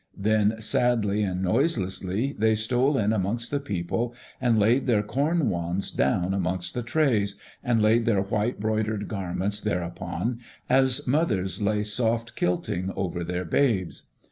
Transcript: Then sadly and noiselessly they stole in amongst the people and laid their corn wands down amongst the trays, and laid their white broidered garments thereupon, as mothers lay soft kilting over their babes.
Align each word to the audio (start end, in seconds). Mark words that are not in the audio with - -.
Then 0.17 0.59
sadly 0.59 1.21
and 1.21 1.43
noiselessly 1.43 2.35
they 2.39 2.55
stole 2.55 2.97
in 2.97 3.13
amongst 3.13 3.51
the 3.51 3.59
people 3.59 4.15
and 4.41 4.57
laid 4.57 4.87
their 4.87 5.03
corn 5.03 5.47
wands 5.47 5.91
down 5.91 6.33
amongst 6.33 6.73
the 6.73 6.81
trays, 6.81 7.35
and 7.63 7.79
laid 7.83 8.05
their 8.05 8.23
white 8.23 8.59
broidered 8.59 9.07
garments 9.07 9.61
thereupon, 9.61 10.39
as 10.67 11.05
mothers 11.05 11.61
lay 11.61 11.83
soft 11.83 12.35
kilting 12.35 12.91
over 12.95 13.23
their 13.23 13.45
babes. 13.45 14.07